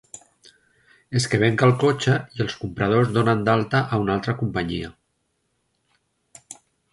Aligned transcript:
És 1.19 1.27
que 1.33 1.39
venc 1.43 1.63
el 1.67 1.73
cotxe 1.83 2.15
i 2.37 2.41
els 2.45 2.55
compradors 2.61 3.11
donen 3.19 3.43
d'alta 3.51 3.83
a 3.83 4.01
una 4.05 4.15
altra 4.17 4.35
companyia. 4.41 4.91